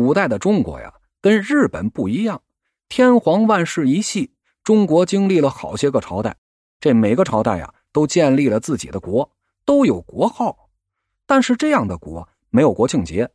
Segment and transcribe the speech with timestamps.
[0.00, 2.40] 古代的中国呀，跟日本不一样，
[2.88, 4.32] 天皇万世一系。
[4.64, 6.34] 中国经历了好些个朝代，
[6.80, 9.30] 这每个朝代呀，都建立了自己的国，
[9.66, 10.70] 都有国号。
[11.26, 13.28] 但是这样的国没有国庆节，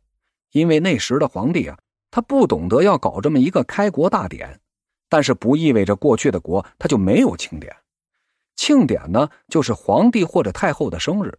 [0.50, 1.78] 因为那时的皇帝啊，
[2.10, 4.58] 他不懂得要搞这么一个开国大典。
[5.08, 7.72] 但是不意味着过去的国他就没有庆典。
[8.56, 11.38] 庆典呢，就是皇帝或者太后的生日，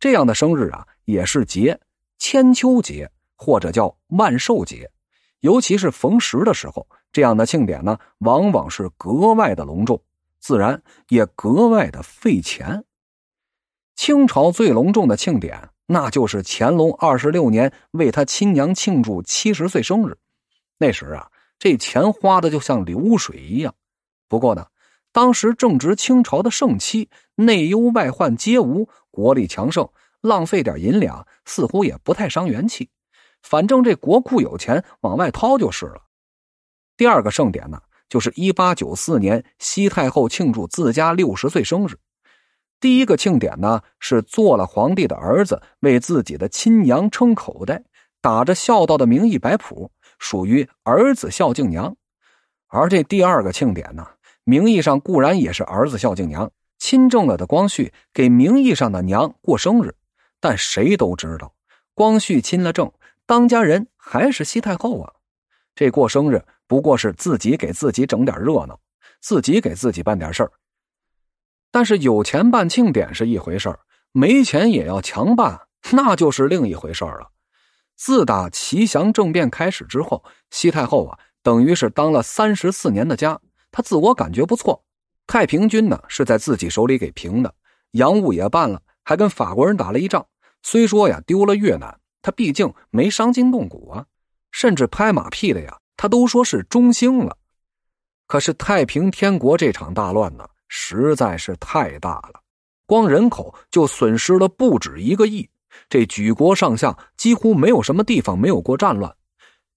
[0.00, 1.78] 这样的生日啊，也是节，
[2.16, 3.10] 千秋节
[3.42, 4.88] 或者叫万寿节。
[5.40, 10.00] 尤其是逢十的时候，这样的庆典呢，往往是格外的隆重，
[10.38, 12.84] 自然也格外的费钱。
[13.96, 20.16] 清朝最隆重的庆典，那就是乾隆二十六年为他亲娘庆祝七十岁生日。
[20.78, 21.28] 那时啊，
[21.58, 23.74] 这钱花的就像流水一样。
[24.28, 24.68] 不过呢，
[25.10, 32.88] 当时正值清朝的盛期，内忧外患皆无，国力强盛，浪费点银两似乎也不太伤元气。
[33.42, 36.02] 反正这国库有钱，往外掏就是了。
[36.96, 41.98] 第二个盛典呢，就是一八九四年西太后庆祝自家六十岁生日。
[42.78, 47.82] 第一个庆典呢，是做了皇帝的儿子为自己的亲娘撑口袋，
[48.20, 51.96] 打着孝道的名义摆谱，属于儿子孝敬娘。
[52.68, 54.06] 而这第二个庆典呢，
[54.44, 59.94] 名义上固然也是儿子孝敬娘，亲政了的光绪给名义上的娘过生日，
[60.40, 61.54] 但谁都知道，
[61.94, 62.92] 光绪亲了政。
[63.26, 65.12] 当家人还是西太后啊，
[65.74, 68.78] 这过生日不过是自己给自己整点热闹，
[69.20, 70.52] 自己给自己办点事儿。
[71.70, 73.80] 但是有钱办庆典是一回事儿，
[74.12, 75.58] 没钱也要强办，
[75.92, 77.28] 那就是另一回事儿了。
[77.96, 84.84] 自打齐祥政变开始之后，西太后啊，等于是当了三十四年的家，她自我感觉不错。
[85.26, 87.54] 太平军呢是在自己手里给平的，
[87.92, 90.26] 洋务也办了，还跟法国人打了一仗。
[90.62, 91.98] 虽说呀丢了越南。
[92.22, 94.06] 他毕竟没伤筋动骨啊，
[94.52, 97.36] 甚至拍马屁的呀，他都说是中兴了。
[98.26, 102.40] 可是太平天国这场大乱呢，实在是太大了，
[102.86, 105.50] 光人口就损失了不止一个亿。
[105.88, 109.14] 这举国上下几乎没有什么地方没有过战乱，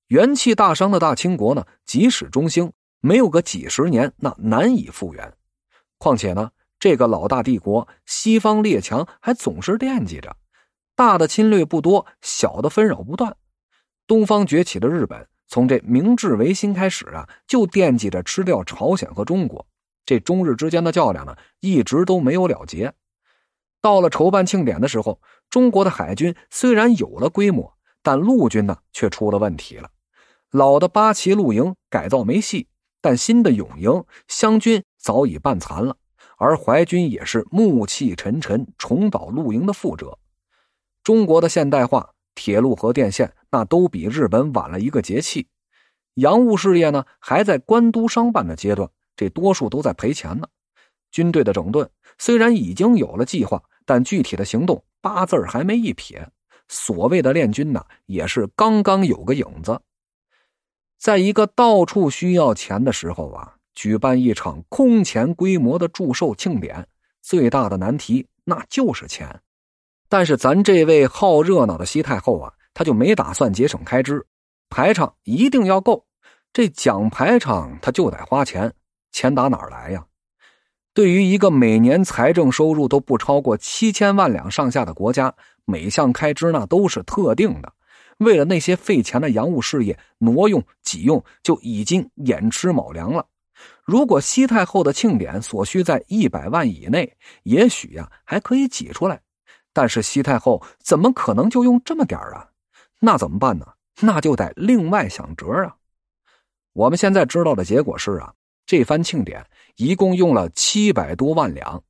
[0.07, 5.33] 元气大伤的大清国呢，即使中兴，没有个几十年，那难以复原。
[5.97, 10.35] 况且呢，这个老大帝国，西方列强还总是惦记着。
[10.95, 13.35] 大的侵略不多，小的纷扰不断。
[14.07, 19.67] 东方崛起的日本，从这明治维新开始啊，就惦记着吃掉朝鲜和中国。
[20.05, 22.93] 这中日之间的较量呢，一直都没有了结。
[23.81, 25.19] 到了筹办庆典的时候，
[25.49, 29.89] 中国的海军虽然有了规模，但陆军呢却出了问题了。
[30.51, 32.67] 老的八旗陆营改造没戏，
[33.01, 35.97] 但新的永营湘军早已办残了，
[36.37, 40.17] 而淮军也是暮气沉沉，重蹈陆营的覆辙。
[41.05, 45.47] 中国的现代化，铁路和电线那都比日本晚了一个节气。
[46.15, 50.47] 洋务事业呢，还在官督商办的阶段，这多数都在赔钱呢。
[51.11, 56.27] 军队的整顿虽然已经有了计划，但具体的行动八字还没一撇。
[56.67, 59.79] 所谓的练军呢，也是刚刚有个影子。
[60.97, 66.87] 在一个到处需要钱的时候啊，举办一场空前规模的祝寿庆典，
[67.21, 69.39] 最大的难题那就是钱。
[70.07, 74.25] 但是咱这位好热闹的西太后啊，她就没打算节省开支，
[74.69, 76.05] 排场一定要够。
[76.53, 78.71] 这讲排场，他就得花钱，
[79.11, 80.05] 钱打哪儿来呀？
[80.93, 85.33] 对于一个每年财政收入都不超过七千万两上下的国家，
[85.65, 87.73] 每项开支那都是特定的。
[88.19, 93.25] 为了那些费钱的洋务事业，挪用己用就已经寅吃卯粮了。
[93.83, 99.19] 如果西太后的庆典所需在一百万以内，也许呀还可以挤出来。
[99.75, 102.47] 但是西太后怎么可能就用这么点啊？
[103.01, 103.65] 那怎么办呢？
[103.99, 105.75] 那就得另外想辙啊！
[106.71, 108.33] 我们现在知道的结果是啊，
[108.65, 111.83] 这番庆典一共用了七百多万两，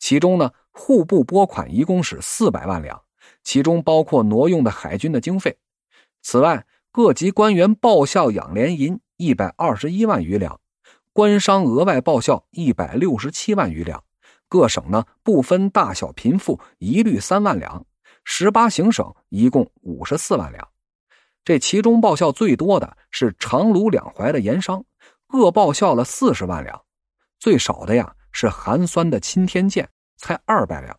[0.00, 3.00] 其中呢户部拨款一共是四百万两，
[3.44, 5.56] 其中包括挪用的海军的经费。
[6.20, 10.60] 此外，各级官员报效养廉银一百二十一万余两，
[11.12, 14.02] 官商额外报效一百六十七万余两。
[14.48, 17.82] 各省呢不分大小贫富，一律三万两；
[18.24, 20.66] 十八行省一共五十四万两。
[21.44, 24.84] 这其中报效最多的是长卢两淮的盐商，
[25.26, 26.76] 各报效了四十万两；
[27.38, 30.98] 最少的呀是寒酸的钦天监，才二百两。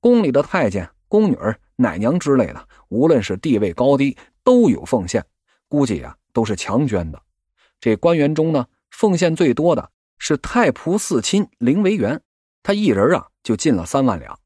[0.00, 1.36] 宫里的太监、宫女、
[1.76, 5.24] 奶娘之类的，无论是地位高低，都有奉献，
[5.68, 7.22] 估计呀都是强捐的。
[7.80, 12.20] 这官员中呢，奉献最多的是太仆寺卿林维元。
[12.62, 14.38] 他一人啊，就进了三万两。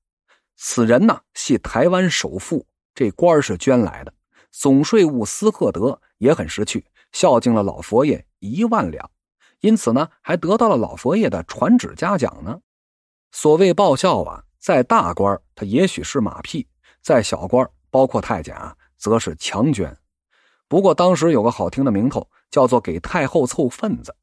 [0.56, 4.12] 此人呢，系台湾首富，这官是捐来的。
[4.50, 9.10] 总税务司赫德也很识趣，孝敬了老佛爷一万两，
[9.60, 12.58] 因此呢，还得到了老佛爷的传旨嘉奖呢。
[13.32, 16.66] 所谓报效啊，在大官他也许是马屁，
[17.02, 19.94] 在小官包括太监啊，则是强捐。
[20.68, 24.16] 不过当时有个好听的名头，叫做给太后凑份子。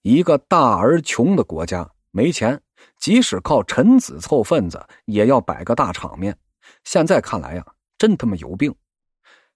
[0.00, 2.60] 一个大而穷的国家，没钱，
[2.96, 6.36] 即使靠臣子凑份子，也要摆个大场面。
[6.84, 7.64] 现在看来呀，
[7.96, 8.74] 真他妈有病。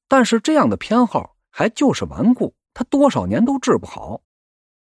[0.09, 4.21] 但是这样的偏好还就是顽固，他多少年都治不好。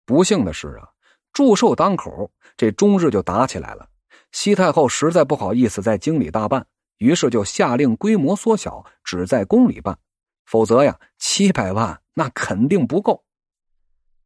[0.05, 0.89] 不幸的是啊，
[1.33, 3.89] 祝寿当口，这中日就打起来了。
[4.31, 6.67] 西太后实在不好意思在京里大办，
[6.97, 9.97] 于是就下令规模缩小，只在宫里办。
[10.45, 13.23] 否则呀，七百万那肯定不够。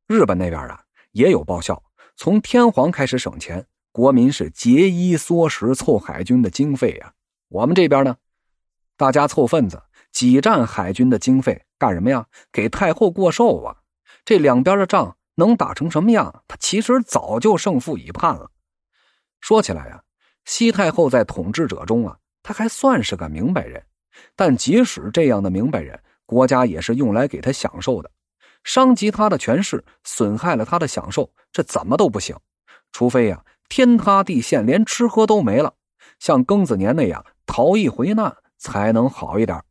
[0.08, 1.82] 日本那边啊也有报效，
[2.22, 7.14] 从天皇开始省钱，国民是节衣缩食凑海军的经费呀。
[7.48, 8.18] 我们这边呢，
[8.98, 9.82] 大家凑份子。
[10.12, 12.28] 挤占海军的经费干什么呀？
[12.52, 13.78] 给太后过寿啊！
[14.26, 16.44] 这两边的仗能打成什么样？
[16.46, 18.52] 他其实早就胜负已判了。
[19.40, 20.04] 说起来呀，
[20.44, 23.82] 西太后在统治者中啊，他还算是个明白人。
[24.36, 28.12] 但即使这样的明白人，国家也是用来给他享受的。
[28.64, 32.36] 伤及他的权势，损害了他的享受，这怎么都不行。
[32.92, 35.74] 除非呀，天塌地陷，连吃喝都没了，
[36.20, 39.62] 像庚子年那样逃一回难，才能好一点。